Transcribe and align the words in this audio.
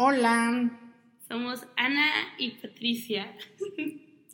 Hola, 0.00 0.70
Somos 1.26 1.66
Ana 1.76 2.06
y 2.38 2.52
Patricia. 2.52 3.34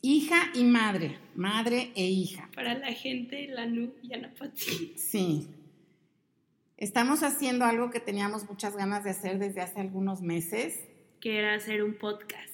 hija 0.02 0.50
y 0.54 0.62
madre, 0.64 1.18
madre 1.34 1.90
e 1.96 2.04
hija. 2.04 2.50
Para 2.54 2.74
la 2.74 2.92
gente, 2.92 3.48
Lanu 3.48 3.94
y 4.02 4.12
Ana 4.12 4.30
Pati. 4.38 4.92
Sí. 4.96 5.48
Estamos 6.76 7.22
haciendo 7.22 7.64
algo 7.64 7.88
que 7.90 8.00
teníamos 8.00 8.46
muchas 8.46 8.76
ganas 8.76 9.04
de 9.04 9.10
hacer 9.10 9.38
desde 9.38 9.62
hace 9.62 9.80
algunos 9.80 10.20
meses 10.20 10.78
Que 11.20 11.38
era 11.38 11.54
hacer 11.54 11.82
un 11.82 11.94
podcast. 11.94 12.52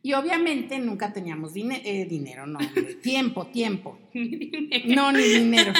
y 0.00 0.12
obviamente 0.12 0.78
nunca 0.78 1.12
teníamos 1.12 1.56
eh, 1.56 2.06
dinero, 2.08 2.46
no, 2.46 2.60
tiempo, 3.02 3.48
tiempo. 3.48 3.98
No, 4.86 5.10
ni 5.10 5.22
dinero. 5.24 5.72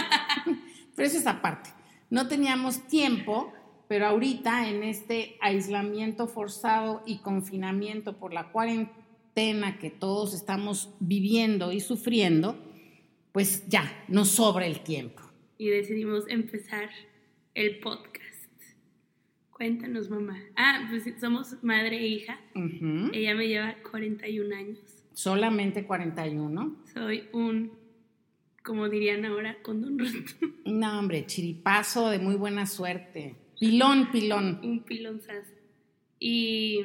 Pero 0.97 1.07
eso 1.07 1.17
es 1.19 1.29
aparte. 1.29 1.71
No 2.11 2.27
teníamos 2.27 2.89
tiempo, 2.89 3.53
pero 3.91 4.07
ahorita 4.07 4.69
en 4.69 4.85
este 4.85 5.37
aislamiento 5.41 6.29
forzado 6.29 7.03
y 7.07 7.19
confinamiento 7.19 8.19
por 8.19 8.33
la 8.33 8.53
cuarentena 8.53 9.81
que 9.81 9.91
todos 9.91 10.33
estamos 10.33 10.95
viviendo 11.01 11.73
y 11.73 11.81
sufriendo, 11.81 12.57
pues 13.33 13.67
ya, 13.67 14.05
nos 14.07 14.29
sobra 14.29 14.65
el 14.65 14.85
tiempo. 14.85 15.23
Y 15.59 15.71
decidimos 15.71 16.29
empezar 16.29 16.89
el 17.55 17.81
podcast. 17.81 18.63
Cuéntanos, 19.51 20.09
mamá. 20.09 20.39
Ah, 20.55 20.87
pues 20.89 21.13
somos 21.21 21.57
madre 21.65 21.97
e 21.97 22.07
hija. 22.07 22.39
Ella 23.13 23.35
me 23.35 23.49
lleva 23.49 23.75
41 23.91 24.55
años. 24.55 24.79
Solamente 25.15 25.85
41. 25.85 26.77
Soy 26.95 27.25
un, 27.33 27.73
como 28.63 28.89
dirían 28.89 29.25
ahora, 29.25 29.61
condón 29.63 29.99
roto. 29.99 30.47
No, 30.65 30.97
hombre, 30.97 31.27
chiripazo 31.27 32.09
de 32.11 32.21
muy 32.21 32.37
buena 32.37 32.67
suerte. 32.67 33.40
Pilón, 33.61 34.11
pilón. 34.11 34.59
un 34.65 34.83
pilonzazo. 34.83 35.55
Y 36.19 36.81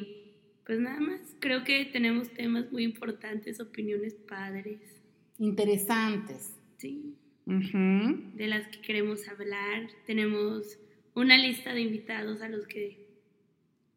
pues 0.66 0.80
nada 0.80 1.00
más, 1.00 1.22
creo 1.40 1.64
que 1.64 1.86
tenemos 1.86 2.30
temas 2.30 2.72
muy 2.72 2.84
importantes, 2.84 3.60
opiniones 3.60 4.14
padres, 4.14 4.96
Interesantes. 5.38 6.56
¿sí? 6.78 7.16
De 7.46 8.48
las 8.48 8.68
que 8.68 8.82
queremos 8.82 9.28
hablar. 9.28 9.90
Tenemos 10.06 10.78
una 11.14 11.38
lista 11.38 11.74
de 11.74 11.82
invitados 11.82 12.42
a 12.42 12.50
los 12.50 12.66
que 12.68 13.06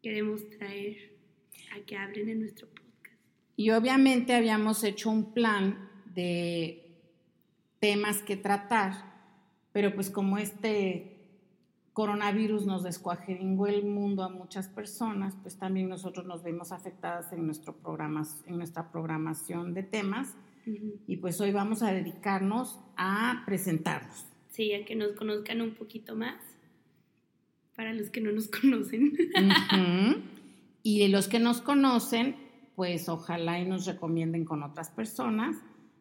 queremos 0.01 0.49
traer 0.49 1.17
a 1.73 1.85
que 1.85 1.95
hablen 1.95 2.29
en 2.29 2.39
nuestro 2.41 2.67
podcast. 2.67 3.17
Y 3.55 3.71
obviamente 3.71 4.33
habíamos 4.33 4.83
hecho 4.83 5.09
un 5.09 5.33
plan 5.33 5.89
de 6.13 6.97
temas 7.79 8.21
que 8.21 8.37
tratar, 8.37 8.93
pero 9.71 9.93
pues 9.93 10.09
como 10.09 10.37
este 10.37 11.18
coronavirus 11.99 12.65
nos 12.65 12.83
descuajeringó 12.83 13.67
el 13.67 13.83
mundo 13.83 14.23
a 14.23 14.29
muchas 14.29 14.69
personas, 14.69 15.35
pues 15.41 15.57
también 15.57 15.89
nosotros 15.89 16.25
nos 16.25 16.43
vemos 16.43 16.71
afectadas 16.71 17.33
en, 17.33 17.45
nuestro 17.45 17.75
programa, 17.75 18.25
en 18.45 18.57
nuestra 18.57 18.89
programación 18.89 19.73
de 19.73 19.83
temas 19.83 20.33
y 21.07 21.17
pues 21.17 21.41
hoy 21.41 21.51
vamos 21.51 21.83
a 21.83 21.91
dedicarnos 21.91 22.79
a 22.95 23.43
presentarnos. 23.45 24.25
Sí, 24.47 24.73
a 24.73 24.85
que 24.85 24.95
nos 24.95 25.11
conozcan 25.11 25.59
un 25.59 25.71
poquito 25.71 26.15
más. 26.15 26.41
Para 27.75 27.91
los 27.91 28.09
que 28.09 28.21
no 28.21 28.31
nos 28.31 28.47
conocen. 28.61 29.17
Ujú. 29.35 30.21
Y 30.81 31.05
los 31.09 31.27
que 31.27 31.39
nos 31.39 31.59
conocen, 31.59 32.37
pues 32.77 33.09
ojalá 33.09 33.59
y 33.59 33.67
nos 33.67 33.85
recomienden 33.85 34.45
con 34.45 34.63
otras 34.63 34.89
personas 34.89 35.57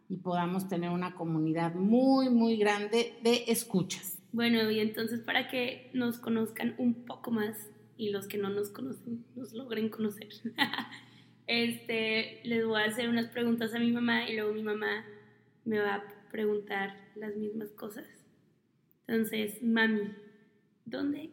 y 0.09 0.15
podamos 0.15 0.69
tener 0.69 0.91
una 0.91 1.17
comunidad 1.17 1.75
muy, 1.75 2.31
muy 2.31 2.57
grande 2.57 3.19
de 3.25 3.47
escuchas. 3.49 4.18
Bueno, 4.33 4.71
y 4.71 4.81
entonces 4.81 5.21
para 5.21 5.49
que 5.49 5.91
nos 5.95 6.19
conozcan 6.19 6.75
un 6.79 7.05
poco 7.07 7.31
más 7.31 7.71
y 7.97 8.11
los 8.11 8.29
que 8.29 8.39
no 8.39 8.51
nos 8.51 8.71
conocen 8.71 9.25
nos 9.35 9.53
logren 9.53 9.89
conocer, 9.89 10.29
este, 11.47 12.41
les 12.45 12.67
voy 12.67 12.81
a 12.81 12.87
hacer 12.87 13.09
unas 13.09 13.29
preguntas 13.29 13.75
a 13.75 13.79
mi 13.79 13.91
mamá 13.91 14.29
y 14.29 14.35
luego 14.35 14.53
mi 14.53 14.63
mamá 14.63 15.05
me 15.65 15.79
va 15.79 15.97
a 15.97 16.05
preguntar 16.31 16.95
las 17.17 17.35
mismas 17.37 17.71
cosas. 17.71 18.07
Entonces, 19.07 19.63
mami, 19.63 20.13
¿dónde 20.85 21.31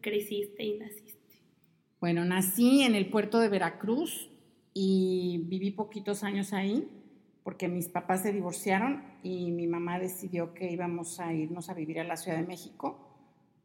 creciste 0.00 0.64
y 0.64 0.78
naciste? 0.78 1.16
Bueno, 2.00 2.24
nací 2.24 2.82
en 2.82 2.94
el 2.94 3.08
puerto 3.08 3.38
de 3.38 3.48
Veracruz 3.48 4.28
y 4.74 5.44
viví 5.46 5.70
poquitos 5.70 6.24
años 6.24 6.52
ahí 6.52 6.88
porque 7.46 7.68
mis 7.68 7.88
papás 7.88 8.22
se 8.22 8.32
divorciaron 8.32 9.04
y 9.22 9.52
mi 9.52 9.68
mamá 9.68 10.00
decidió 10.00 10.52
que 10.52 10.72
íbamos 10.72 11.20
a 11.20 11.32
irnos 11.32 11.70
a 11.70 11.74
vivir 11.74 12.00
a 12.00 12.02
la 12.02 12.16
Ciudad 12.16 12.38
de 12.38 12.44
México, 12.44 12.98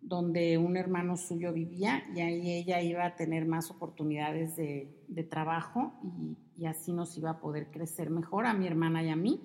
donde 0.02 0.60
un 0.60 0.78
hermano 0.78 1.18
suyo 1.18 1.52
vivía 1.52 2.04
y 2.16 2.20
ahí 2.20 2.52
ella 2.52 2.80
iba 2.84 3.04
a 3.04 3.16
tener 3.16 3.48
más 3.48 3.72
oportunidades 3.72 4.56
de, 4.56 5.04
de 5.08 5.24
trabajo 5.24 5.94
y, 6.56 6.68
así 6.68 6.94
nos 6.94 7.18
iba 7.18 7.32
a 7.32 7.40
poder 7.40 7.72
crecer 7.72 8.12
mejor 8.12 8.46
a 8.46 8.54
mi 8.54 8.68
hermana 8.68 9.04
y 9.04 9.10
a 9.10 9.16
mí. 9.16 9.42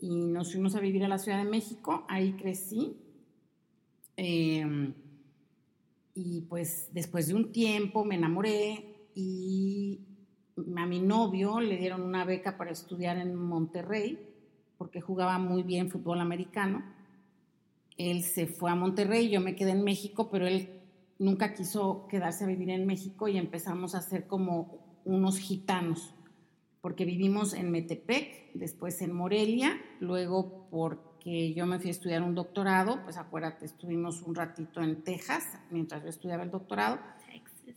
Y 0.00 0.24
nos 0.28 0.52
fuimos 0.52 0.74
a 0.74 0.80
vivir 0.80 1.04
a 1.04 1.08
la 1.08 1.18
Ciudad 1.18 1.44
de 1.44 1.50
México, 1.50 2.06
ahí 2.08 2.32
crecí. 2.32 2.96
Em, 4.16 4.94
y 6.14 6.46
pues 6.48 6.88
después 6.94 7.28
de 7.28 7.34
un 7.34 7.52
tiempo 7.52 8.06
me 8.06 8.14
enamoré 8.14 9.10
y 9.14 10.07
a 10.76 10.86
mi 10.86 11.00
novio 11.00 11.60
le 11.60 11.76
dieron 11.76 12.02
una 12.02 12.24
beca 12.24 12.56
para 12.56 12.70
estudiar 12.70 13.18
en 13.18 13.34
Monterrey 13.34 14.18
porque 14.78 15.00
jugaba 15.00 15.38
muy 15.38 15.62
bien 15.62 15.90
fútbol 15.90 16.20
americano. 16.20 16.82
Él 17.96 18.22
se 18.22 18.46
fue 18.46 18.70
a 18.70 18.76
Monterrey, 18.76 19.28
yo 19.28 19.40
me 19.40 19.56
quedé 19.56 19.72
en 19.72 19.82
México, 19.82 20.30
pero 20.30 20.46
él 20.46 20.70
nunca 21.18 21.52
quiso 21.52 22.06
quedarse 22.08 22.44
a 22.44 22.46
vivir 22.46 22.70
en 22.70 22.86
México 22.86 23.26
y 23.26 23.36
empezamos 23.36 23.96
a 23.96 24.00
ser 24.00 24.28
como 24.28 25.00
unos 25.04 25.38
gitanos, 25.38 26.14
porque 26.80 27.04
vivimos 27.04 27.54
en 27.54 27.72
Metepec, 27.72 28.52
después 28.54 29.02
en 29.02 29.12
Morelia, 29.12 29.80
luego 29.98 30.68
porque 30.70 31.52
yo 31.54 31.66
me 31.66 31.80
fui 31.80 31.88
a 31.88 31.90
estudiar 31.90 32.22
un 32.22 32.36
doctorado, 32.36 33.02
pues 33.02 33.16
acuérdate, 33.16 33.64
estuvimos 33.66 34.22
un 34.22 34.36
ratito 34.36 34.80
en 34.80 35.02
Texas 35.02 35.44
mientras 35.70 36.04
yo 36.04 36.08
estudiaba 36.08 36.44
el 36.44 36.50
doctorado. 36.50 36.98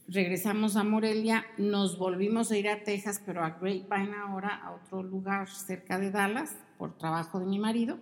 Regresamos 0.07 0.75
a 0.75 0.83
Morelia, 0.83 1.45
nos 1.57 1.97
volvimos 1.97 2.51
a 2.51 2.57
ir 2.57 2.69
a 2.69 2.83
Texas, 2.83 3.21
pero 3.25 3.43
a 3.43 3.51
Grapevine 3.51 4.15
ahora, 4.15 4.55
a 4.55 4.73
otro 4.73 5.03
lugar 5.03 5.47
cerca 5.49 5.99
de 5.99 6.11
Dallas, 6.11 6.55
por 6.77 6.97
trabajo 6.97 7.39
de 7.39 7.45
mi 7.45 7.59
marido, 7.59 7.99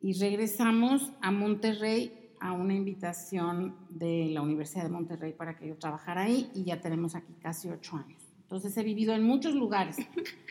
y 0.00 0.12
regresamos 0.18 1.12
a 1.20 1.30
Monterrey 1.30 2.30
a 2.40 2.52
una 2.52 2.74
invitación 2.74 3.76
de 3.88 4.28
la 4.30 4.42
Universidad 4.42 4.82
de 4.82 4.90
Monterrey 4.90 5.32
para 5.32 5.56
que 5.56 5.68
yo 5.68 5.76
trabajara 5.76 6.22
ahí, 6.22 6.50
y 6.54 6.64
ya 6.64 6.80
tenemos 6.80 7.14
aquí 7.14 7.32
casi 7.40 7.68
ocho 7.68 7.96
años. 7.96 8.22
Entonces 8.42 8.76
he 8.76 8.82
vivido 8.82 9.14
en 9.14 9.24
muchos 9.24 9.54
lugares, 9.54 9.96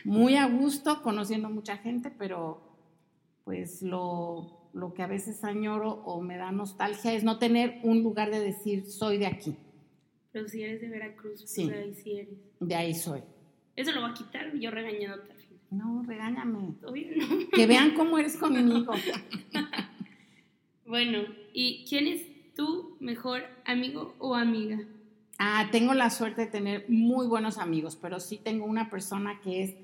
muy 0.04 0.36
a 0.36 0.46
gusto, 0.46 1.02
conociendo 1.02 1.48
mucha 1.50 1.76
gente, 1.76 2.10
pero 2.10 2.60
pues 3.44 3.82
lo, 3.82 4.70
lo 4.72 4.92
que 4.92 5.02
a 5.02 5.06
veces 5.06 5.44
añoro 5.44 6.02
o 6.04 6.20
me 6.20 6.36
da 6.36 6.50
nostalgia 6.50 7.12
es 7.12 7.22
no 7.22 7.38
tener 7.38 7.78
un 7.84 8.02
lugar 8.02 8.30
de 8.30 8.40
decir 8.40 8.90
soy 8.90 9.18
de 9.18 9.26
aquí. 9.26 9.56
Pero 10.34 10.48
si 10.48 10.62
eres 10.64 10.80
de 10.80 10.88
Veracruz, 10.88 11.38
pues 11.40 11.50
Sí. 11.50 11.70
ahí 11.70 11.94
sí 11.94 12.12
eres. 12.18 12.34
De 12.58 12.74
ahí 12.74 12.92
soy. 12.92 13.22
Eso 13.76 13.92
lo 13.92 14.02
va 14.02 14.08
a 14.08 14.14
quitar 14.14 14.52
yo 14.58 14.70
regañándote 14.72 15.30
al 15.30 15.38
final. 15.38 15.60
No, 15.70 16.02
regáñame. 16.06 16.74
Obvio, 16.84 17.06
no. 17.16 17.48
Que 17.54 17.66
vean 17.66 17.94
cómo 17.94 18.18
eres 18.18 18.36
conmigo. 18.36 18.92
Bueno, 20.86 21.20
¿y 21.54 21.84
quién 21.88 22.06
es 22.06 22.22
tu 22.54 22.96
mejor 23.00 23.42
amigo 23.64 24.14
o 24.18 24.34
amiga? 24.34 24.78
Ah, 25.38 25.68
tengo 25.72 25.94
la 25.94 26.10
suerte 26.10 26.42
de 26.42 26.46
tener 26.48 26.84
muy 26.88 27.26
buenos 27.26 27.56
amigos, 27.58 27.96
pero 27.96 28.20
sí 28.20 28.36
tengo 28.36 28.66
una 28.66 28.90
persona 28.90 29.40
que 29.40 29.62
es 29.62 29.74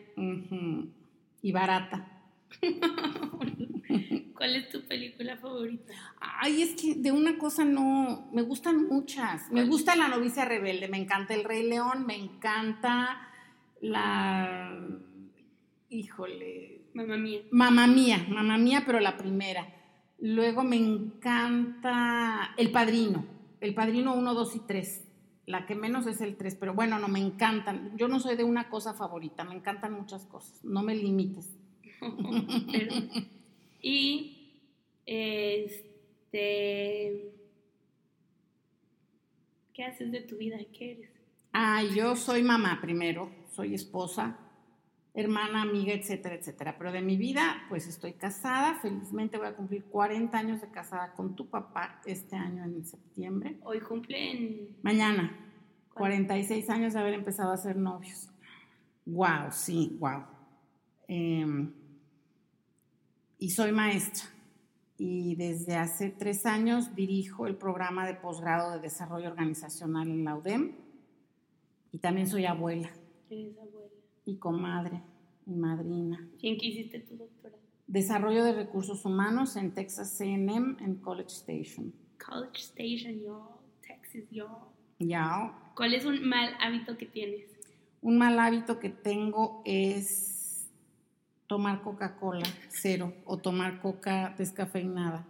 Y 1.42 1.52
barata. 1.52 2.22
¿Cuál 4.34 4.56
es 4.56 4.68
tu 4.70 4.82
película 4.82 5.36
favorita? 5.36 5.92
Ay, 6.18 6.62
es 6.62 6.80
que 6.80 6.94
de 6.94 7.12
una 7.12 7.38
cosa 7.38 7.64
no, 7.64 8.28
me 8.32 8.42
gustan 8.42 8.88
muchas. 8.88 9.50
Me 9.52 9.64
gusta 9.64 9.94
La 9.94 10.08
novicia 10.08 10.44
rebelde, 10.44 10.88
me 10.88 10.98
encanta 10.98 11.34
El 11.34 11.44
Rey 11.44 11.68
León, 11.68 12.06
me 12.06 12.16
encanta 12.16 13.28
la... 13.80 14.78
Híjole. 15.90 16.81
Mamá 16.94 17.16
mía. 17.16 17.42
Mamá 17.50 17.86
mía, 17.86 18.26
mamá 18.28 18.58
mía, 18.58 18.82
pero 18.84 19.00
la 19.00 19.16
primera. 19.16 19.66
Luego 20.18 20.62
me 20.62 20.76
encanta 20.76 22.54
El 22.56 22.70
Padrino, 22.70 23.24
El 23.60 23.74
Padrino 23.74 24.14
1, 24.14 24.34
2 24.34 24.56
y 24.56 24.58
3. 24.60 25.08
La 25.46 25.66
que 25.66 25.74
menos 25.74 26.06
es 26.06 26.20
el 26.20 26.36
3, 26.36 26.54
pero 26.54 26.74
bueno, 26.74 26.98
no 26.98 27.08
me 27.08 27.18
encantan. 27.18 27.96
Yo 27.96 28.08
no 28.08 28.20
soy 28.20 28.36
de 28.36 28.44
una 28.44 28.68
cosa 28.68 28.94
favorita, 28.94 29.44
me 29.44 29.54
encantan 29.54 29.92
muchas 29.92 30.24
cosas. 30.26 30.62
No 30.64 30.82
me 30.82 30.94
limites. 30.94 31.56
Perdón. 32.72 33.10
Y 33.80 34.38
este 35.04 37.32
¿qué 39.74 39.84
haces 39.84 40.12
de 40.12 40.20
tu 40.20 40.36
vida? 40.36 40.58
¿Qué 40.76 40.92
eres? 40.92 41.10
Ah, 41.52 41.82
yo 41.82 42.16
soy 42.16 42.42
mamá 42.42 42.80
primero, 42.80 43.30
soy 43.50 43.74
esposa, 43.74 44.38
hermana, 45.14 45.62
amiga, 45.62 45.92
etcétera, 45.92 46.36
etcétera. 46.36 46.76
Pero 46.78 46.92
de 46.92 47.02
mi 47.02 47.16
vida, 47.16 47.64
pues 47.68 47.86
estoy 47.86 48.14
casada, 48.14 48.78
felizmente 48.80 49.38
voy 49.38 49.48
a 49.48 49.56
cumplir 49.56 49.84
40 49.84 50.36
años 50.36 50.60
de 50.60 50.70
casada 50.70 51.12
con 51.12 51.36
tu 51.36 51.48
papá 51.48 52.00
este 52.06 52.36
año 52.36 52.64
en 52.64 52.84
septiembre. 52.84 53.58
Hoy 53.64 53.80
cumplen 53.80 54.76
Mañana, 54.82 55.38
46 55.94 56.68
años 56.70 56.94
de 56.94 57.00
haber 57.00 57.14
empezado 57.14 57.52
a 57.52 57.56
ser 57.56 57.76
novios. 57.76 58.30
Wow, 59.04 59.50
sí, 59.50 59.96
wow. 60.00 60.24
Em, 61.08 61.72
y 63.38 63.50
soy 63.50 63.72
maestra. 63.72 64.24
Y 64.96 65.34
desde 65.34 65.76
hace 65.76 66.10
tres 66.10 66.46
años 66.46 66.94
dirijo 66.94 67.46
el 67.48 67.56
programa 67.56 68.06
de 68.06 68.14
posgrado 68.14 68.70
de 68.70 68.80
desarrollo 68.80 69.28
organizacional 69.28 70.08
en 70.08 70.24
la 70.24 70.36
UDEM. 70.36 70.76
Y 71.90 71.98
también 71.98 72.28
soy 72.28 72.46
abuela. 72.46 72.90
Eres 73.28 73.58
abuela. 73.58 74.01
Y 74.24 74.36
comadre 74.36 75.02
y 75.46 75.54
madrina. 75.54 76.28
¿Quién 76.38 76.58
qué 76.58 76.66
hiciste 76.66 77.00
tu 77.00 77.16
doctorado? 77.16 77.60
Desarrollo 77.86 78.44
de 78.44 78.52
recursos 78.52 79.04
humanos 79.04 79.56
en 79.56 79.74
Texas 79.74 80.20
AM 80.20 80.78
en 80.80 80.96
College 80.96 81.28
Station. 81.28 81.92
College 82.24 82.60
Station, 82.60 83.20
yo. 83.20 83.60
Texas, 83.86 84.24
yo. 84.30 84.72
Ya. 84.98 85.52
¿Cuál 85.74 85.94
es 85.94 86.04
un 86.04 86.26
mal 86.28 86.54
hábito 86.60 86.96
que 86.96 87.06
tienes? 87.06 87.50
Un 88.00 88.18
mal 88.18 88.38
hábito 88.38 88.78
que 88.78 88.88
tengo 88.88 89.62
es 89.64 90.70
tomar 91.46 91.82
Coca-Cola 91.82 92.46
cero 92.70 93.12
o 93.26 93.36
tomar 93.36 93.80
coca 93.80 94.34
descafeinada. 94.38 95.26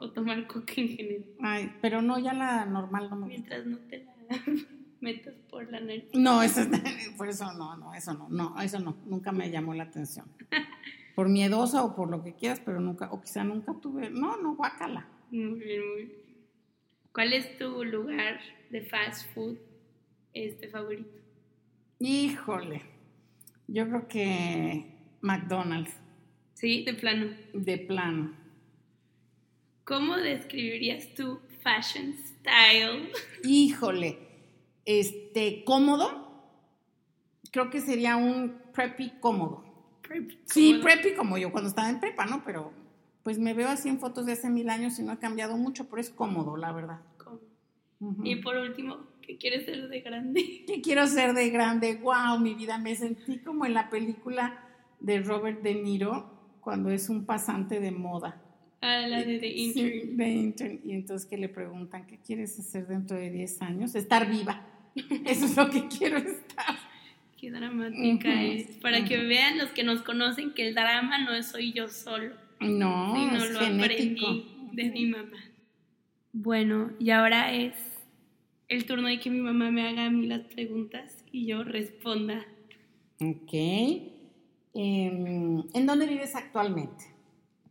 O 0.00 0.10
tomar 0.10 0.46
coca 0.46 0.72
en 0.78 0.88
general. 0.88 1.24
Ay, 1.40 1.72
pero 1.82 2.00
no, 2.00 2.18
ya 2.18 2.32
la 2.32 2.64
normal 2.64 3.10
no 3.10 3.16
me 3.16 3.26
Mientras 3.26 3.66
no 3.66 3.78
te 3.78 4.04
la 4.04 4.14
metas 5.06 5.34
por 5.48 5.70
la 5.70 5.78
nariz. 5.78 6.04
No, 6.14 6.42
eso, 6.42 6.62
por 7.16 7.28
eso 7.28 7.52
no, 7.52 7.76
no, 7.76 7.94
eso 7.94 8.12
no, 8.12 8.28
no, 8.28 8.60
eso 8.60 8.80
no, 8.80 8.96
nunca 9.06 9.30
me 9.30 9.50
llamó 9.50 9.72
la 9.72 9.84
atención. 9.84 10.26
Por 11.14 11.30
miedosa 11.30 11.82
o 11.82 11.96
por 11.96 12.10
lo 12.10 12.22
que 12.22 12.34
quieras, 12.34 12.60
pero 12.62 12.78
nunca, 12.78 13.10
o 13.10 13.22
quizá 13.22 13.42
nunca 13.42 13.72
tuve, 13.80 14.10
no, 14.10 14.36
no, 14.36 14.54
guácala. 14.54 15.08
Muy 15.30 15.60
bien, 15.60 15.88
muy 15.88 16.04
bien. 16.04 16.12
¿Cuál 17.10 17.32
es 17.32 17.56
tu 17.56 17.84
lugar 17.84 18.38
de 18.68 18.82
fast 18.82 19.32
food 19.32 19.56
este 20.34 20.68
favorito? 20.68 21.18
Híjole, 22.00 22.82
yo 23.66 23.88
creo 23.88 24.08
que 24.08 24.84
McDonald's. 25.22 25.94
Sí, 26.52 26.84
de 26.84 26.92
plano. 26.92 27.34
De 27.54 27.78
plano. 27.78 28.34
¿Cómo 29.84 30.16
describirías 30.16 31.14
tu 31.14 31.40
fashion 31.62 32.12
style? 32.12 33.10
Híjole, 33.42 34.25
este, 34.86 35.64
cómodo. 35.64 36.24
Creo 37.52 37.70
que 37.70 37.80
sería 37.80 38.16
un 38.16 38.56
preppy 38.72 39.12
cómodo. 39.20 39.64
Preppy, 40.02 40.38
Sí, 40.44 40.70
cómodo. 40.72 40.82
preppy 40.84 41.14
como 41.16 41.38
yo 41.38 41.52
cuando 41.52 41.68
estaba 41.68 41.90
en 41.90 42.00
prepa, 42.00 42.26
¿no? 42.26 42.42
Pero 42.44 42.72
pues 43.22 43.38
me 43.38 43.54
veo 43.54 43.68
así 43.68 43.88
en 43.88 43.98
fotos 43.98 44.24
de 44.26 44.32
hace 44.32 44.48
mil 44.50 44.70
años 44.70 44.98
y 44.98 45.02
no 45.02 45.12
ha 45.12 45.18
cambiado 45.18 45.56
mucho, 45.56 45.88
pero 45.88 46.00
es 46.00 46.10
cómodo, 46.10 46.56
la 46.56 46.72
verdad. 46.72 47.00
Y 48.22 48.36
por 48.36 48.56
último, 48.56 48.98
¿qué 49.22 49.36
quieres 49.38 49.64
ser 49.64 49.88
de 49.88 50.00
grande? 50.00 50.64
¿Qué 50.66 50.80
quiero 50.82 51.06
ser 51.06 51.32
de 51.34 51.48
grande? 51.50 51.96
¡Wow! 51.96 52.38
Mi 52.40 52.54
vida, 52.54 52.78
me 52.78 52.94
sentí 52.94 53.38
como 53.38 53.64
en 53.66 53.74
la 53.74 53.88
película 53.90 54.62
de 55.00 55.20
Robert 55.20 55.62
De 55.62 55.74
Niro 55.74 56.30
cuando 56.60 56.90
es 56.90 57.08
un 57.08 57.24
pasante 57.24 57.80
de 57.80 57.90
moda. 57.90 58.40
A 58.82 58.98
la 59.08 59.24
de 59.24 59.38
The 59.38 59.48
Sí, 59.50 59.64
Intern. 59.80 60.16
de 60.18 60.28
intern. 60.28 60.80
Y 60.84 60.92
entonces 60.92 61.26
que 61.26 61.38
le 61.38 61.48
preguntan, 61.48 62.06
¿qué 62.06 62.18
quieres 62.18 62.56
hacer 62.60 62.86
dentro 62.86 63.16
de 63.16 63.30
10 63.30 63.62
años? 63.62 63.94
Estar 63.94 64.28
viva. 64.30 64.64
Eso 65.26 65.44
es 65.46 65.56
lo 65.56 65.70
que 65.70 65.86
quiero 65.88 66.18
estar. 66.18 66.76
Qué 67.38 67.50
dramática 67.50 68.28
Ujú, 68.30 68.38
es. 68.52 68.66
Para 68.78 69.04
que 69.04 69.18
vean 69.18 69.58
los 69.58 69.70
que 69.70 69.84
nos 69.84 70.02
conocen 70.02 70.52
que 70.54 70.66
el 70.68 70.74
drama 70.74 71.18
no 71.18 71.42
soy 71.42 71.72
yo 71.72 71.88
solo, 71.88 72.34
No, 72.60 73.14
sino 73.14 73.44
es 73.44 73.50
lo 73.52 73.60
genético. 73.60 74.26
aprendí 74.26 74.48
de 74.72 74.90
mi 74.90 75.06
mamá. 75.06 75.44
Bueno, 76.32 76.92
y 76.98 77.10
ahora 77.10 77.52
es 77.52 77.74
el 78.68 78.84
turno 78.86 79.08
de 79.08 79.20
que 79.20 79.30
mi 79.30 79.40
mamá 79.40 79.70
me 79.70 79.86
haga 79.86 80.06
a 80.06 80.10
mí 80.10 80.26
las 80.26 80.42
preguntas 80.42 81.24
y 81.30 81.46
yo 81.46 81.62
responda. 81.62 82.44
Ok. 83.20 83.52
Em, 84.74 85.62
¿En 85.72 85.86
dónde 85.86 86.06
vives 86.06 86.34
actualmente? 86.34 87.04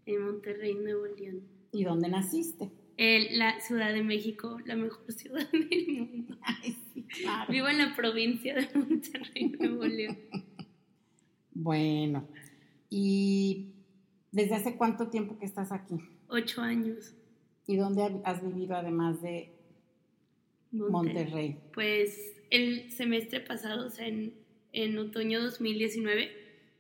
En 0.05 0.21
Monterrey, 0.23 0.73
Nuevo 0.75 1.05
León. 1.17 1.41
¿Y 1.71 1.83
dónde 1.83 2.07
naciste? 2.09 2.69
La 2.97 3.59
Ciudad 3.59 3.93
de 3.93 4.03
México, 4.03 4.57
la 4.65 4.75
mejor 4.75 5.11
ciudad 5.11 5.49
del 5.51 5.87
mundo. 5.87 6.37
Ay, 6.41 6.77
sí, 6.93 7.03
claro. 7.21 7.51
Vivo 7.51 7.67
en 7.67 7.77
la 7.79 7.95
provincia 7.95 8.55
de 8.55 8.69
Monterrey, 8.77 9.49
Nuevo 9.59 9.85
León. 9.85 10.17
Bueno, 11.53 12.27
¿y 12.89 13.67
desde 14.31 14.55
hace 14.55 14.75
cuánto 14.75 15.09
tiempo 15.09 15.37
que 15.39 15.45
estás 15.45 15.71
aquí? 15.71 15.95
Ocho 16.27 16.61
años. 16.61 17.13
¿Y 17.67 17.77
dónde 17.77 18.03
ha- 18.03 18.21
has 18.29 18.43
vivido 18.45 18.75
además 18.75 19.21
de 19.21 19.51
Monterrey? 20.71 21.57
Pues 21.73 22.33
el 22.49 22.91
semestre 22.91 23.39
pasado, 23.39 23.87
o 23.87 23.89
sea, 23.89 24.07
en, 24.07 24.33
en 24.73 24.97
otoño 24.97 25.41
2019, 25.41 26.29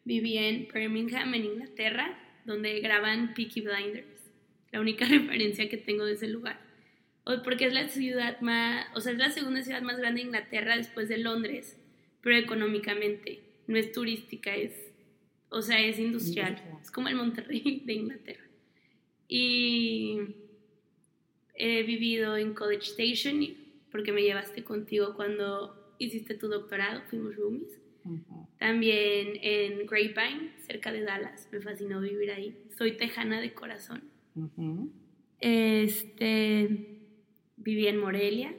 viví 0.03 0.37
en 0.37 0.67
Birmingham, 0.73 1.33
en 1.33 1.45
Inglaterra, 1.45 2.17
donde 2.45 2.79
graban 2.81 3.33
Peaky 3.33 3.61
Blinders. 3.61 4.14
La 4.75 4.81
única 4.81 5.05
referencia 5.09 5.69
que 5.69 5.77
tengo 5.77 6.05
de 6.05 6.13
ese 6.13 6.27
lugar. 6.27 6.59
O- 7.23 7.41
Porque 7.43 7.65
es 7.65 7.73
la 7.73 7.87
ciudad 7.87 8.39
más, 8.41 8.87
o 8.95 8.99
sea, 9.01 9.13
es 9.13 9.17
la 9.17 9.31
segunda 9.31 9.61
ciudad 9.63 9.81
más 9.81 9.97
grande 9.97 10.21
de 10.21 10.27
Inglaterra 10.27 10.75
después 10.77 11.07
de 11.09 11.17
Londres, 11.17 11.79
pero 12.21 12.35
económicamente, 12.35 13.41
no 13.67 13.77
es 13.77 13.91
turística, 13.91 14.53
es, 14.55 14.73
o 15.49 15.61
sea, 15.61 15.79
es 15.79 15.97
industrial. 15.97 16.49
Industrial. 16.49 16.79
Es 16.81 16.91
como 16.91 17.07
el 17.07 17.15
Monterrey 17.15 17.81
de 17.85 17.93
Inglaterra. 17.93 18.43
Y 19.27 20.19
he 21.55 21.83
vivido 21.83 22.35
en 22.37 22.53
College 22.53 22.83
Station 22.91 23.47
porque 23.91 24.11
me 24.11 24.21
llevaste 24.21 24.63
contigo 24.63 25.13
cuando 25.15 25.95
hiciste 25.99 26.35
tu 26.35 26.47
doctorado, 26.49 27.01
fuimos 27.09 27.35
roomies. 27.37 27.79
También 28.59 29.39
en 29.41 29.85
Grapevine, 29.87 30.51
cerca 30.59 30.91
de 30.91 31.01
Dallas, 31.01 31.47
me 31.51 31.59
fascinó 31.61 32.01
vivir 32.01 32.29
ahí. 32.31 32.55
Soy 32.77 32.97
tejana 32.97 33.41
de 33.41 33.53
corazón. 33.53 34.03
Este, 35.39 36.99
viví 37.57 37.87
en 37.87 37.99
Morelia. 37.99 38.53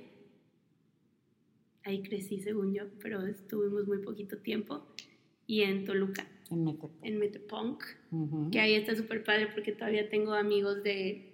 Ahí 1.84 2.02
crecí, 2.02 2.40
según 2.40 2.74
yo, 2.74 2.84
pero 3.00 3.24
estuvimos 3.26 3.86
muy 3.86 3.98
poquito 3.98 4.38
tiempo. 4.38 4.86
Y 5.46 5.62
en 5.62 5.84
Toluca, 5.84 6.26
En 6.50 6.64
Metepec. 7.18 7.98
en 8.12 8.50
que 8.50 8.58
ahí 8.58 8.74
está 8.74 8.96
súper 8.96 9.22
padre 9.22 9.48
porque 9.54 9.72
todavía 9.72 10.08
tengo 10.08 10.32
amigos 10.32 10.82
de, 10.82 11.32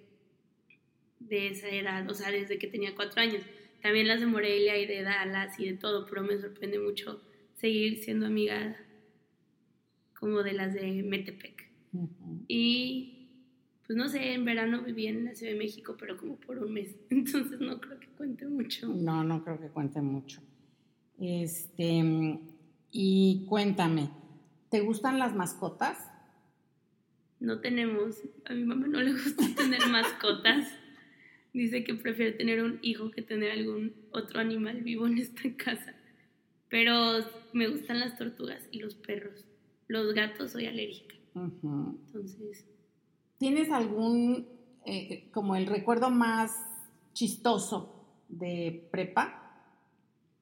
de 1.21 1.49
esa 1.49 1.69
edad, 1.71 2.09
o 2.11 2.15
sea, 2.15 2.31
desde 2.31 2.59
que 2.59 2.67
tenía 2.67 2.95
cuatro 2.95 3.23
años. 3.23 3.43
También 3.81 4.07
las 4.07 4.21
de 4.21 4.27
Morelia 4.27 4.79
y 4.79 4.87
de 4.87 5.03
Dallas 5.03 5.59
y 5.59 5.67
de 5.67 5.77
todo, 5.79 6.07
pero 6.07 6.23
me 6.23 6.39
sorprende 6.39 6.79
mucho 6.79 7.21
seguir 7.55 7.99
siendo 7.99 8.27
amiga 8.27 8.77
como 10.19 10.43
de 10.43 10.53
las 10.53 10.75
de 10.75 11.03
Metepec. 11.03 11.69
Y 12.49 13.22
pues 13.93 14.05
no 14.07 14.09
sé, 14.09 14.33
en 14.33 14.47
verano 14.47 14.81
viví 14.81 15.07
en 15.07 15.27
la 15.27 15.35
Ciudad 15.35 15.53
de 15.53 15.59
México, 15.59 15.97
pero 16.01 16.17
como 16.17 16.37
por 16.37 16.59
un 16.59 16.73
mes, 16.73 16.97
entonces 17.11 17.61
no 17.61 17.79
creo 17.79 18.01
que 18.01 18.07
cuente 18.09 18.47
mucho. 18.47 18.89
No, 18.89 19.23
no 19.23 19.45
creo 19.45 19.61
que 19.61 19.69
cuente 19.69 20.01
mucho. 20.01 20.41
Este, 21.21 22.41
y 22.91 23.45
cuéntame, 23.47 24.09
¿te 24.71 24.81
gustan 24.81 25.19
las 25.19 25.35
mascotas? 25.35 25.99
No 27.39 27.61
tenemos, 27.61 28.17
a 28.47 28.55
mi 28.55 28.65
mamá 28.65 28.87
no 28.87 29.03
le 29.03 29.13
gusta 29.13 29.45
tener 29.59 29.87
mascotas. 29.91 30.69
Dice 31.53 31.85
que 31.85 31.93
prefiere 31.93 32.33
tener 32.33 32.63
un 32.63 32.79
hijo 32.81 33.11
que 33.11 33.21
tener 33.21 33.51
algún 33.51 33.95
otro 34.11 34.41
animal 34.41 34.81
vivo 34.81 35.07
en 35.07 35.19
esta 35.19 35.43
casa. 35.55 35.95
Pero 36.71 37.27
me 37.53 37.69
gustan 37.69 38.01
las 38.01 38.17
tortugas 38.17 38.67
y 38.71 38.79
los 38.79 38.95
perros. 38.95 39.45
Los 39.87 40.15
gatos 40.15 40.53
soy 40.53 40.65
alérgica. 40.65 41.15
Entonces, 41.35 42.65
¿Tienes 43.43 43.73
algún, 43.73 44.47
eh, 44.87 45.29
como 45.33 45.57
el 45.57 45.67
recuerdo 45.67 46.11
más 46.11 46.53
chistoso 47.13 48.07
de 48.29 48.87
prepa? 48.93 49.67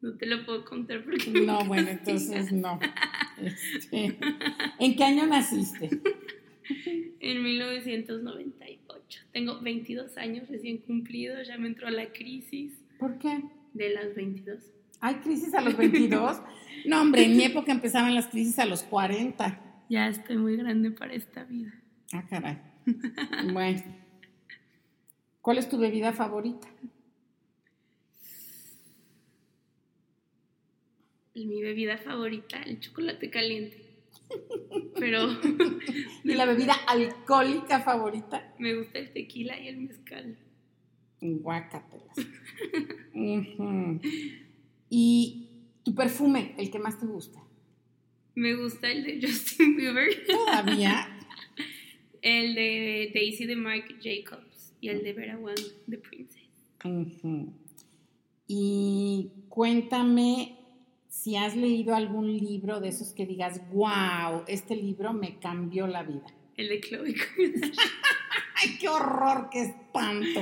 No 0.02 0.18
te 0.18 0.26
lo 0.26 0.44
puedo 0.44 0.66
contar 0.66 1.02
porque... 1.02 1.30
No, 1.46 1.64
bueno, 1.64 1.88
entonces 1.88 2.52
no. 2.52 2.78
Este, 3.38 4.18
¿En 4.78 4.96
qué 4.96 5.04
año 5.04 5.26
naciste? 5.26 5.88
En 7.20 7.42
1998. 7.42 9.20
Tengo 9.32 9.62
22 9.62 10.18
años 10.18 10.46
recién 10.50 10.76
cumplidos, 10.76 11.48
ya 11.48 11.56
me 11.56 11.68
entró 11.68 11.88
la 11.88 12.12
crisis. 12.12 12.74
¿Por 12.98 13.18
qué? 13.18 13.44
De 13.72 13.94
las 13.94 14.14
22. 14.14 14.58
¿Hay 15.00 15.14
crisis 15.16 15.54
a 15.54 15.62
los 15.62 15.74
22? 15.74 16.36
No, 16.84 17.00
hombre, 17.00 17.24
en 17.24 17.36
mi 17.38 17.44
época 17.44 17.72
empezaban 17.72 18.14
las 18.14 18.26
crisis 18.26 18.58
a 18.58 18.66
los 18.66 18.82
40. 18.82 19.86
Ya 19.88 20.08
estoy 20.08 20.36
muy 20.36 20.56
grande 20.58 20.90
para 20.90 21.14
esta 21.14 21.44
vida. 21.44 21.72
Ah, 22.12 22.26
caray. 22.28 22.69
Bueno. 23.52 23.82
¿Cuál 25.40 25.58
es 25.58 25.68
tu 25.68 25.78
bebida 25.78 26.12
favorita? 26.12 26.68
mi 31.46 31.62
bebida 31.62 31.96
favorita, 31.96 32.62
el 32.62 32.80
chocolate 32.80 33.30
caliente. 33.30 33.90
Pero. 34.98 35.28
¿Y 36.24 36.34
la 36.34 36.44
bebida 36.46 36.74
alcohólica 36.86 37.80
favorita? 37.80 38.54
Me 38.58 38.74
gusta 38.74 38.98
el 38.98 39.12
tequila 39.12 39.58
y 39.58 39.68
el 39.68 39.78
mezcal. 39.78 40.36
Guácatelas. 41.20 42.16
¿Y 44.88 45.48
tu 45.84 45.94
perfume, 45.94 46.54
el 46.58 46.70
que 46.70 46.78
más 46.78 46.98
te 46.98 47.06
gusta? 47.06 47.40
Me 48.34 48.54
gusta 48.54 48.90
el 48.90 49.04
de 49.04 49.20
Justin 49.26 49.76
Bieber. 49.76 50.26
¿Todavía? 50.26 51.09
El 52.22 52.54
de 52.54 53.10
Daisy 53.14 53.46
de 53.46 53.56
Mark 53.56 53.84
Jacobs 54.02 54.74
y 54.80 54.88
el 54.88 55.02
de 55.02 55.12
Vera 55.12 55.36
Wang 55.38 55.56
de 55.86 55.98
Princess. 55.98 56.48
Y 58.46 59.30
cuéntame 59.48 60.56
si 61.08 61.36
has 61.36 61.56
leído 61.56 61.94
algún 61.94 62.36
libro 62.36 62.80
de 62.80 62.88
esos 62.88 63.12
que 63.12 63.26
digas, 63.26 63.60
wow, 63.72 64.44
este 64.48 64.76
libro 64.76 65.12
me 65.12 65.38
cambió 65.38 65.86
la 65.86 66.02
vida. 66.02 66.26
El 66.56 66.68
de 66.68 66.80
Chloe 66.80 67.14
Kardashian. 67.36 67.72
¡Ay, 68.62 68.78
qué 68.78 68.88
horror, 68.88 69.48
qué 69.50 69.62
espanto! 69.62 70.40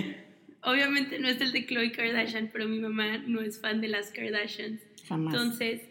Obviamente 0.63 1.19
no 1.19 1.29
es 1.29 1.41
el 1.41 1.53
de 1.53 1.67
Chloe 1.67 1.93
Kardashian, 1.93 2.51
pero 2.53 2.69
mi 2.69 2.79
mamá 2.79 3.19
no 3.19 3.41
es 3.41 3.61
fan 3.61 3.81
de 3.81 3.89
las 3.89 4.11
Kardashians. 4.11 4.81
Jamás. 5.07 5.35
Entonces, 5.35 5.83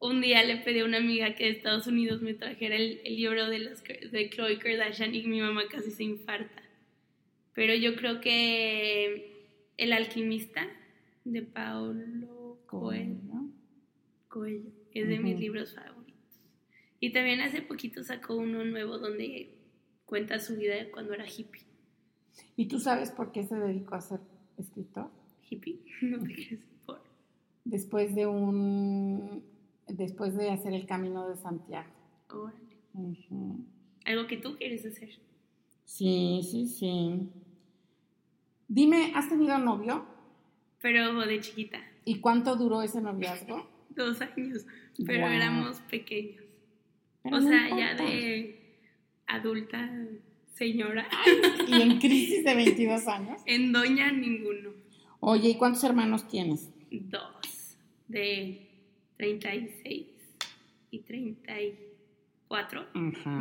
un 0.00 0.22
día 0.22 0.42
le 0.42 0.56
pedí 0.56 0.80
a 0.80 0.86
una 0.86 0.96
amiga 0.96 1.34
que 1.34 1.44
de 1.44 1.50
Estados 1.50 1.86
Unidos 1.86 2.22
me 2.22 2.32
trajera 2.32 2.74
el, 2.74 3.02
libro 3.04 3.48
de, 3.48 3.58
las, 3.58 3.84
de 3.84 4.30
Chloe 4.30 4.58
Kardashian 4.58 5.14
y 5.14 5.26
mi 5.26 5.40
mamá 5.40 5.64
casi 5.70 5.90
se 5.90 6.04
infarta. 6.04 6.62
Pero 7.54 7.74
yo 7.74 7.94
creo 7.94 8.20
que 8.20 9.72
El 9.76 9.92
alquimista 9.92 10.66
de 11.24 11.42
Paulo 11.42 12.58
Coelho, 12.66 13.50
Coelho 14.28 14.70
es 14.92 15.06
de 15.06 15.18
mis 15.18 15.38
libros 15.38 15.74
favoritos. 15.74 16.40
Y 16.98 17.12
también 17.12 17.40
hace 17.40 17.60
poquito 17.60 18.02
sacó 18.02 18.36
uno 18.36 18.64
nuevo 18.64 18.98
donde 18.98 19.54
cuenta 20.06 20.38
su 20.38 20.56
vida 20.56 20.76
de 20.76 20.90
cuando 20.90 21.12
era 21.12 21.26
hippie. 21.26 21.62
¿Y 22.56 22.68
tú 22.68 22.78
sabes 22.78 23.10
por 23.10 23.32
qué 23.32 23.42
se 23.42 23.56
dedicó 23.56 23.96
a 23.96 24.00
ser 24.00 24.20
escritor? 24.56 25.10
Hippie, 25.48 25.80
no 26.02 26.22
te 26.22 26.34
crees 26.34 26.60
por. 26.86 27.02
Después 27.64 28.14
de 28.14 28.26
un 28.26 29.49
después 29.96 30.36
de 30.36 30.50
hacer 30.50 30.72
el 30.72 30.86
camino 30.86 31.28
de 31.28 31.36
Santiago. 31.36 31.90
Algo 34.04 34.26
que 34.26 34.36
tú 34.36 34.56
quieres 34.56 34.84
hacer. 34.86 35.10
Sí, 35.84 36.40
sí, 36.48 36.66
sí. 36.66 37.28
Dime, 38.68 39.12
¿has 39.14 39.28
tenido 39.28 39.58
novio? 39.58 40.06
Pero 40.80 41.14
de 41.26 41.40
chiquita. 41.40 41.78
¿Y 42.04 42.20
cuánto 42.20 42.56
duró 42.56 42.82
ese 42.82 43.00
noviazgo? 43.00 43.68
Dos 43.90 44.20
años, 44.20 44.64
pero 45.04 45.26
éramos 45.26 45.80
pequeños. 45.90 46.44
o 47.24 47.40
sea, 47.40 47.76
ya 47.76 47.94
de 47.94 48.78
adulta 49.26 49.90
señora. 50.54 51.08
¿Y 51.66 51.82
en 51.82 51.98
crisis 52.00 52.44
de 52.44 52.54
22 52.54 53.08
años? 53.08 53.42
En 53.46 53.72
doña 53.72 54.12
ninguno. 54.12 54.70
Oye, 55.18 55.50
¿y 55.50 55.54
cuántos 55.56 55.82
hermanos 55.84 56.28
tienes? 56.28 56.70
Dos. 56.90 57.76
De 58.08 58.69
36 59.20 60.06
y 60.90 60.98
34 61.00 62.86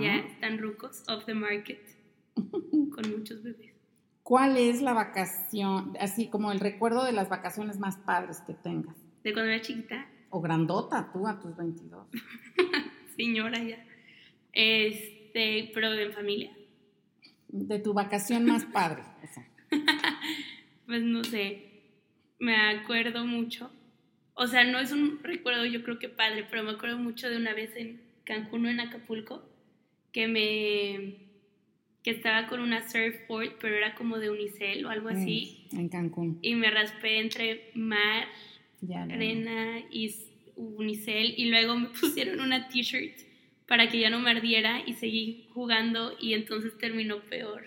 ya 0.01 0.17
están 0.17 0.57
rucos 0.57 1.05
off 1.07 1.23
the 1.23 1.33
market 1.33 1.79
con 2.35 3.11
muchos 3.17 3.41
bebés. 3.41 3.73
¿Cuál 4.21 4.57
es 4.57 4.81
la 4.81 4.91
vacación, 4.91 5.95
así 6.01 6.27
como 6.27 6.51
el 6.51 6.59
recuerdo 6.59 7.05
de 7.05 7.13
las 7.13 7.29
vacaciones 7.29 7.79
más 7.79 7.95
padres 7.95 8.41
que 8.41 8.53
tengas? 8.55 8.97
¿De 9.23 9.31
cuando 9.31 9.51
era 9.51 9.61
chiquita? 9.61 10.05
O 10.31 10.41
grandota, 10.41 11.09
tú 11.13 11.25
a 11.25 11.39
tus 11.39 11.55
22. 11.55 12.07
Señora 13.15 13.63
ya. 13.63 13.81
Este, 14.51 15.71
pero 15.73 15.93
en 15.93 16.11
familia. 16.11 16.51
De 17.47 17.79
tu 17.79 17.93
vacación 17.93 18.43
más 18.43 18.65
padre. 18.65 19.03
pues 20.85 21.03
no 21.03 21.23
sé, 21.23 21.85
me 22.37 22.57
acuerdo 22.57 23.25
mucho 23.25 23.71
o 24.41 24.47
sea, 24.47 24.63
no 24.63 24.79
es 24.79 24.93
un 24.93 25.19
recuerdo 25.21 25.65
yo 25.65 25.83
creo 25.83 25.99
que 25.99 26.07
padre, 26.07 26.45
pero 26.49 26.63
me 26.63 26.71
acuerdo 26.71 26.97
mucho 26.97 27.29
de 27.29 27.35
una 27.35 27.53
vez 27.53 27.75
en 27.75 27.99
Cancún 28.23 28.65
o 28.65 28.69
en 28.69 28.79
Acapulco 28.79 29.43
que 30.13 30.29
me 30.29 31.27
que 32.01 32.11
estaba 32.11 32.47
con 32.47 32.61
una 32.61 32.89
surfboard, 32.89 33.57
pero 33.59 33.75
era 33.75 33.95
como 33.95 34.17
de 34.17 34.29
unicel 34.29 34.85
o 34.85 34.89
algo 34.89 35.09
así. 35.09 35.67
Mm, 35.73 35.79
en 35.79 35.89
Cancún. 35.89 36.39
Y 36.41 36.55
me 36.55 36.71
raspé 36.71 37.19
entre 37.19 37.71
mar, 37.73 38.29
arena 39.11 39.79
y 39.91 40.15
unicel 40.55 41.33
y 41.35 41.49
luego 41.49 41.77
me 41.77 41.89
pusieron 41.99 42.39
una 42.39 42.69
t-shirt 42.69 43.17
para 43.67 43.89
que 43.89 43.99
ya 43.99 44.09
no 44.09 44.19
me 44.19 44.31
ardiera 44.31 44.81
y 44.85 44.93
seguí 44.93 45.49
jugando 45.53 46.15
y 46.17 46.33
entonces 46.33 46.77
terminó 46.77 47.19
peor. 47.23 47.65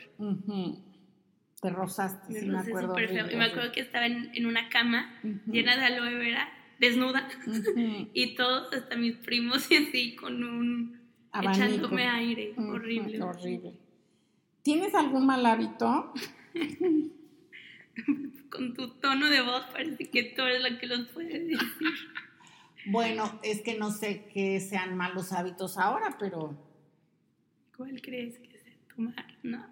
Te 1.61 1.69
rozaste, 1.69 2.33
me 2.33 2.52
me 2.52 2.59
acuerdo. 2.61 3.31
Y 3.31 3.37
me 3.37 3.45
acuerdo 3.45 3.73
que 3.73 3.81
estaba 3.81 4.07
en, 4.07 4.47
una 4.47 4.71
cama 4.71 5.21
llena 5.47 5.76
de 5.76 5.85
aloe 5.85 6.14
vera 6.14 6.50
desnuda 6.83 7.29
y 8.12 8.35
todos, 8.35 8.75
hasta 8.75 8.97
mis 8.97 9.17
primos 9.17 9.71
y 9.71 9.77
así 9.77 10.17
con 10.17 10.43
un 10.43 11.01
echándome 11.33 12.09
aire, 12.09 12.55
horrible. 12.59 13.23
Horrible. 13.23 13.75
¿Tienes 14.62 14.93
algún 14.95 15.25
mal 15.25 15.47
hábito? 15.47 16.12
con 18.51 18.75
tu 18.75 18.89
tono 18.95 19.31
de 19.31 19.41
voz 19.43 19.65
parece 19.73 20.11
que 20.11 20.25
tú 20.25 20.43
eres 20.43 20.61
la 20.61 20.79
que 20.79 20.87
los 20.87 21.09
puede 21.09 21.39
decir. 21.39 21.59
Bueno, 22.85 23.39
es 23.45 23.61
que 23.61 23.79
no 23.79 23.93
sé 23.93 24.25
que 24.35 24.59
sean 24.59 24.97
malos 24.97 25.33
hábitos 25.33 25.79
ahora, 25.79 26.17
pero... 26.19 26.59
¿Cuál 27.77 28.03
crees 28.03 28.41
que 28.41 28.57
es 28.57 28.89
tomar? 28.93 29.25
No. 29.45 29.65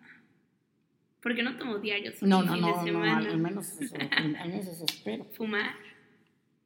Porque 1.20 1.42
no 1.42 1.56
tomo 1.56 1.80
diarios. 1.80 2.22
No, 2.22 2.44
no, 2.44 2.54
no, 2.54 2.84
no, 2.84 3.02
al 3.02 3.38
menos 3.38 3.80
eso, 3.80 3.96
al 4.12 4.48
menos 4.48 4.64
eso 4.64 4.84
espero. 4.88 5.24
Fumar 5.32 5.74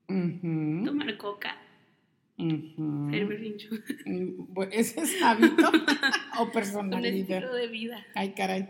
tomar 0.06 1.16
coca, 1.16 1.56
ser 2.36 3.26
berrinchudo. 3.26 3.80
Mm, 4.06 4.62
¿Ese 4.70 5.00
es 5.00 5.22
hábito 5.22 5.70
o 6.38 6.52
personalidad? 6.52 7.38
Un 7.38 7.44
estilo 7.44 7.54
de 7.54 7.68
vida. 7.68 8.06
Ay, 8.14 8.34
caray. 8.34 8.68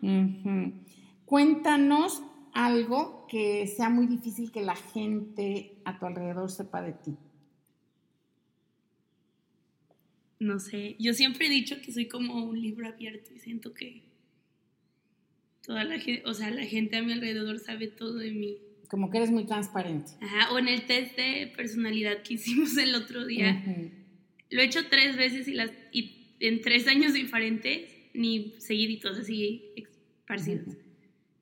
Cuéntanos 1.24 2.22
algo 2.52 3.26
que 3.28 3.66
sea 3.66 3.88
muy 3.88 4.06
difícil 4.06 4.50
que 4.50 4.62
la 4.62 4.76
gente 4.76 5.76
a 5.84 5.98
tu 5.98 6.06
alrededor 6.06 6.50
sepa 6.50 6.82
de 6.82 6.92
ti. 6.92 7.16
No 10.38 10.58
sé, 10.58 10.96
yo 10.98 11.12
siempre 11.12 11.46
he 11.46 11.50
dicho 11.50 11.76
que 11.82 11.92
soy 11.92 12.08
como 12.08 12.44
un 12.44 12.60
libro 12.60 12.88
abierto 12.88 13.32
y 13.34 13.38
siento 13.38 13.74
que 13.74 14.02
toda 15.62 15.84
la 15.84 15.98
gente, 15.98 16.22
o 16.26 16.32
sea, 16.32 16.50
la 16.50 16.64
gente 16.64 16.96
a 16.96 17.02
mi 17.02 17.12
alrededor 17.12 17.58
sabe 17.58 17.88
todo 17.88 18.14
de 18.14 18.30
mí 18.30 18.56
como 18.90 19.08
que 19.08 19.18
eres 19.18 19.30
muy 19.30 19.46
transparente. 19.46 20.12
Ajá, 20.20 20.52
o 20.52 20.58
en 20.58 20.66
el 20.66 20.84
test 20.84 21.16
de 21.16 21.52
personalidad 21.56 22.22
que 22.22 22.34
hicimos 22.34 22.76
el 22.76 22.94
otro 22.96 23.24
día. 23.24 23.62
Lo 24.50 24.60
he 24.60 24.64
hecho 24.64 24.88
tres 24.90 25.16
veces 25.16 25.46
y, 25.46 25.54
las, 25.54 25.70
y 25.92 26.34
en 26.40 26.60
tres 26.60 26.88
años 26.88 27.12
diferentes, 27.14 27.88
ni 28.14 28.54
seguiditos, 28.58 29.16
así 29.16 29.72
esparcidos. 29.76 30.76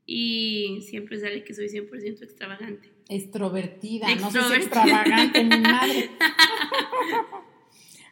Y 0.04 0.80
siempre 0.82 1.18
sale 1.18 1.42
que 1.42 1.54
soy 1.54 1.68
100% 1.68 2.22
extravagante. 2.22 2.90
Extrovertida, 3.08 4.14
no 4.16 4.30
sé 4.30 4.56
extravagante, 4.56 5.42
mi 5.42 5.58
madre. 5.60 6.10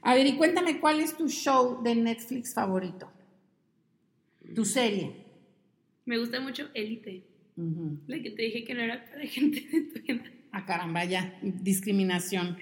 A 0.00 0.14
ver, 0.14 0.26
y 0.26 0.36
cuéntame, 0.36 0.80
¿cuál 0.80 1.00
es 1.00 1.16
tu 1.16 1.28
show 1.28 1.82
de 1.82 1.94
Netflix 1.94 2.54
favorito? 2.54 3.12
Tu 4.54 4.64
serie. 4.64 5.26
Me 6.06 6.16
gusta 6.16 6.40
mucho 6.40 6.70
Elite. 6.72 7.35
La 7.56 8.20
que 8.20 8.30
te 8.30 8.42
dije 8.42 8.64
que 8.64 8.75
no 8.75 8.82
era 8.82 9.04
para 9.04 9.26
gente 9.26 9.60
de 9.60 9.80
tu 9.82 10.12
edad. 10.12 10.30
Ah, 10.52 10.66
caramba, 10.66 11.04
ya, 11.04 11.38
discriminación. 11.42 12.56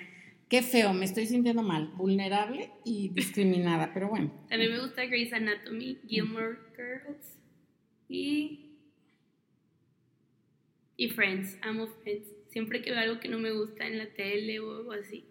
Qué 0.49 0.63
feo, 0.63 0.93
me 0.93 1.05
estoy 1.05 1.27
sintiendo 1.27 1.63
mal, 1.63 1.89
vulnerable 1.97 2.71
y 2.85 3.09
discriminada, 3.09 3.93
pero 3.93 4.09
bueno. 4.09 4.33
También 4.49 4.73
me 4.73 4.81
gusta 4.81 5.05
Grey's 5.07 5.33
Anatomy, 5.33 5.99
Gilmore 6.07 6.59
Girls 6.77 7.39
y 8.09 8.61
y 10.97 11.09
Friends, 11.09 11.59
amo 11.63 11.87
Friends. 11.87 12.29
Siempre 12.51 12.83
que 12.83 12.91
veo 12.91 13.01
algo 13.01 13.21
que 13.21 13.29
no 13.29 13.39
me 13.39 13.51
gusta 13.51 13.87
en 13.87 13.99
la 13.99 14.07
tele 14.07 14.61
o 14.61 14.77
algo 14.77 14.93
así, 14.93 15.25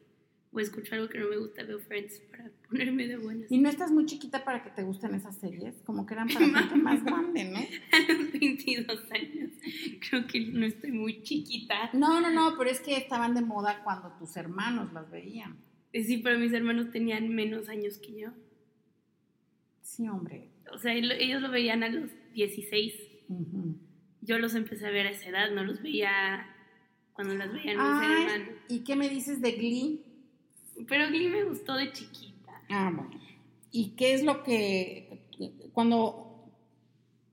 o 0.54 0.60
escucho 0.60 0.94
algo 0.96 1.10
que 1.10 1.18
no 1.20 1.28
me 1.30 1.38
gusta, 1.38 1.64
veo 1.64 1.80
Friends 1.80 2.20
para 2.32 2.52
ponerme 2.70 3.08
de 3.08 3.18
buenas. 3.18 3.52
¿Y 3.52 3.58
no 3.58 3.70
estás 3.70 3.92
muy 3.92 4.06
chiquita 4.06 4.44
para 4.46 4.64
que 4.64 4.70
te 4.70 4.84
gusten 4.84 5.16
esas 5.16 5.36
series? 5.38 5.76
Como 5.84 6.06
que 6.06 6.14
eran 6.14 6.28
para 6.28 6.46
gente 6.60 6.76
más 6.76 7.04
grande, 7.04 7.46
¿no? 7.46 7.58
A 7.58 8.14
los 8.14 8.32
22 8.32 9.12
años, 9.12 9.52
creo 10.08 10.28
que 10.28 10.40
no 10.42 10.66
estoy 10.66 10.92
muy 10.92 11.24
chiquita. 11.24 11.90
No, 11.94 12.22
no, 12.22 12.30
no, 12.32 12.56
pero 12.58 12.70
es 12.70 12.80
que 12.80 12.96
estaban 12.96 13.34
de 13.34 13.42
moda 13.42 13.82
cuando 13.84 14.12
tus 14.20 14.36
hermanos 14.38 14.94
las 14.94 15.10
veían. 15.10 15.58
Eh, 15.92 16.04
Sí, 16.04 16.18
pero 16.18 16.38
mis 16.40 16.54
hermanos 16.54 16.92
tenían 16.92 17.30
menos 17.30 17.70
años 17.70 17.98
que 17.98 18.20
yo. 18.20 18.30
Sí, 19.82 20.08
hombre. 20.08 20.50
O 20.72 20.78
sea, 20.78 20.94
ellos 20.94 21.42
lo 21.42 21.52
veían 21.52 21.84
a 21.84 21.90
los 21.90 22.10
16. 22.34 22.94
Ujú. 23.30 23.78
Yo 24.22 24.40
los 24.40 24.56
empecé 24.56 24.88
a 24.88 24.92
ver 24.92 25.08
a 25.08 25.12
esa 25.12 25.30
edad, 25.30 25.52
no 25.52 25.64
los 25.64 25.82
veía 25.82 26.48
cuando 27.14 27.36
las 27.36 27.52
veían 27.54 27.78
mis 27.78 28.10
hermanos. 28.10 28.56
¿y 28.70 28.80
qué 28.84 28.96
me 28.96 29.10
dices 29.10 29.42
de 29.42 29.52
Glee? 29.52 30.02
Pero 30.88 31.08
Glee 31.08 31.30
me 31.30 31.44
gustó 31.44 31.76
de 31.76 31.92
chiquita. 31.92 32.62
Ah, 32.70 32.92
bueno. 32.96 33.20
¿Y 33.72 33.92
qué 33.96 34.14
es 34.14 34.24
lo 34.24 34.44
que, 34.44 35.28
cuando 35.74 36.46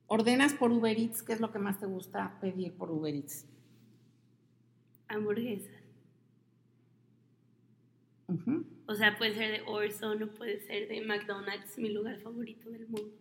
ordenas 0.06 0.54
por 0.54 0.72
Uber 0.72 0.98
Eats, 0.98 1.22
qué 1.22 1.34
es 1.34 1.40
lo 1.40 1.52
que 1.52 1.58
más 1.58 1.78
te 1.78 1.86
gusta 1.86 2.38
pedir 2.40 2.72
por 2.72 2.90
Uber 2.90 3.14
Eats? 3.14 3.46
Hamburguesas. 5.08 5.80
O 8.86 8.94
sea, 8.94 9.18
puede 9.18 9.34
ser 9.34 9.50
de 9.50 9.62
Orson 9.66 10.22
o 10.22 10.28
puede 10.28 10.60
ser 10.60 10.88
de 10.88 11.00
McDonald's, 11.02 11.76
mi 11.78 11.90
lugar 11.90 12.18
favorito 12.20 12.70
del 12.70 12.86
mundo. 12.86 13.12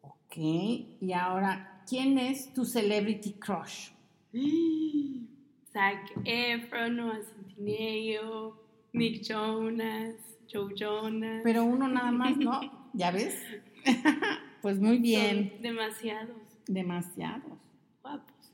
Ok, 0.00 0.36
y 0.36 1.12
ahora, 1.12 1.82
¿quién 1.88 2.18
es 2.18 2.52
tu 2.54 2.64
celebrity 2.64 3.34
crush? 3.34 3.90
Zac 5.72 6.12
Efron, 6.24 6.96
Noah 6.96 7.22
Centineo, 7.22 8.61
Nick 8.92 9.22
Jonas, 9.22 10.14
Joe 10.52 10.74
Jonas. 10.74 11.40
Pero 11.44 11.64
uno 11.64 11.88
nada 11.88 12.12
más, 12.12 12.36
¿no? 12.36 12.60
¿Ya 12.92 13.10
ves? 13.10 13.40
pues 14.62 14.78
muy 14.78 14.98
bien, 14.98 15.50
Son 15.54 15.62
demasiados 15.62 16.36
demasiados. 16.66 17.58
guapos. 18.02 18.52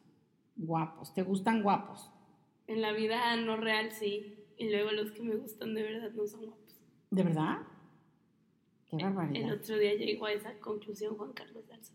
Guapos, 0.56 1.14
¿te 1.14 1.22
gustan 1.22 1.62
guapos? 1.62 2.10
En 2.66 2.80
la 2.82 2.92
vida 2.92 3.36
no 3.36 3.56
real 3.56 3.92
sí. 3.92 4.34
Y 4.56 4.70
luego 4.70 4.90
los 4.90 5.12
que 5.12 5.22
me 5.22 5.36
gustan 5.36 5.74
de 5.74 5.82
verdad 5.82 6.10
no 6.12 6.26
son 6.26 6.46
guapos. 6.46 6.76
¿De 7.10 7.22
verdad? 7.22 7.58
Qué 8.90 8.96
El 8.96 9.02
barbaridad. 9.04 9.52
otro 9.52 9.78
día 9.78 9.94
llegó 9.94 10.26
a 10.26 10.32
esa 10.32 10.54
conclusión 10.58 11.16
Juan 11.16 11.32
Carlos 11.32 11.66
Darzo. 11.68 11.92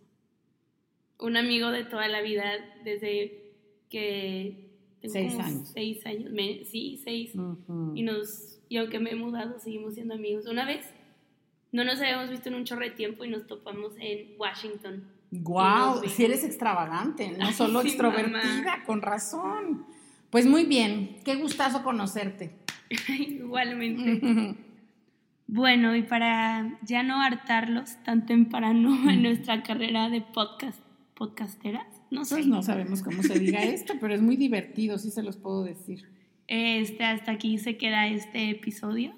Un 1.20 1.38
amigo 1.38 1.72
de 1.72 1.84
toda 1.86 2.08
la 2.08 2.22
vida, 2.22 2.44
desde 2.84 3.54
que... 3.90 4.73
tengo 5.12 5.29
Seis 5.29 5.39
años. 5.39 5.72
Seis 5.74 6.05
años, 6.05 6.31
me- 6.31 6.63
sí, 6.65 7.00
seis. 7.03 7.31
Y, 7.95 8.01
nos, 8.03 8.60
y 8.69 8.77
aunque 8.77 9.00
me 9.00 9.12
he 9.12 9.15
mudado, 9.15 9.60
seguimos 9.60 9.93
siendo 9.95 10.13
amigos. 10.15 10.45
Una 10.48 10.65
vez 10.65 10.86
no 11.72 11.83
nos 11.83 12.00
habíamos 12.00 12.29
visto 12.29 12.50
en 12.50 12.55
un 12.55 12.63
chorro 12.65 12.81
de 12.81 12.91
tiempo 12.91 13.24
y 13.25 13.29
nos 13.29 13.45
topamos 13.48 13.93
en 14.00 14.31
Washington. 14.38 15.03
Guau, 15.31 16.01
vimos. 16.01 16.15
si 16.15 16.25
eres 16.25 16.43
extravagante, 16.43 17.29
no 17.38 17.48
Ay, 17.48 17.53
solo 17.53 17.81
sí, 17.81 17.88
extrovertida, 17.89 18.38
mamá. 18.63 18.83
con 18.86 19.01
razón. 19.01 19.86
Pues 20.29 20.45
muy 20.45 20.65
bien, 20.65 21.17
qué 21.25 21.36
gustazo 21.36 21.83
conocerte. 21.83 22.55
Igualmente. 23.10 24.55
Bueno, 25.45 25.95
y 25.95 26.01
para 26.03 26.79
ya 26.83 27.03
no 27.03 27.22
hartarlos 27.22 27.98
tan 28.03 28.25
temprano 28.25 29.10
en 29.10 29.22
nuestra 29.22 29.62
carrera 29.62 30.10
de 30.10 30.22
podcast, 30.22 30.79
podcasteras, 31.15 31.86
no 32.13 32.25
sé. 32.25 32.36
Pues 32.36 32.48
no 32.48 32.62
sabemos 32.63 33.01
cómo 33.01 33.24
se 33.24 33.40
diga 33.40 33.64
esto, 33.64 33.94
pero 34.00 34.14
es 34.14 34.22
muy 34.22 34.38
divertido, 34.38 34.98
sí 34.98 35.09
se 35.09 35.24
los 35.24 35.38
puedo 35.38 35.64
decir. 35.64 36.07
Este, 36.48 37.03
hasta 37.03 37.31
aquí 37.31 37.57
se 37.57 37.77
queda 37.77 38.07
este 38.07 38.50
episodio. 38.50 39.14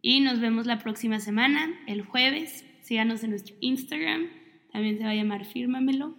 Y 0.00 0.20
nos 0.20 0.40
vemos 0.40 0.66
la 0.66 0.78
próxima 0.78 1.20
semana, 1.20 1.68
el 1.86 2.02
jueves. 2.02 2.64
Síganos 2.82 3.22
en 3.24 3.30
nuestro 3.30 3.56
Instagram. 3.60 4.28
También 4.72 4.96
se 4.98 5.04
va 5.04 5.10
a 5.10 5.14
llamar 5.14 5.44
Fírmamelo. 5.44 6.14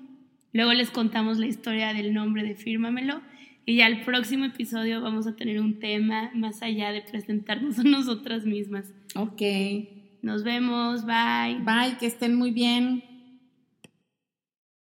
Luego 0.51 0.73
les 0.73 0.91
contamos 0.91 1.37
la 1.37 1.45
historia 1.47 1.93
del 1.93 2.13
nombre 2.13 2.43
de 2.43 2.55
Fírmamelo. 2.55 3.21
Y 3.65 3.75
ya 3.77 3.87
el 3.87 4.01
próximo 4.01 4.45
episodio 4.45 5.01
vamos 5.01 5.27
a 5.27 5.35
tener 5.35 5.61
un 5.61 5.79
tema 5.79 6.31
más 6.33 6.61
allá 6.63 6.91
de 6.91 7.01
presentarnos 7.01 7.79
a 7.79 7.83
nosotras 7.83 8.45
mismas. 8.45 8.93
Ok, 9.15 9.41
Nos 10.21 10.43
vemos. 10.43 11.05
Bye. 11.05 11.59
bye, 11.63 11.97
que 11.99 12.07
estén 12.07 12.35
muy 12.35 12.51
bien. 12.51 13.03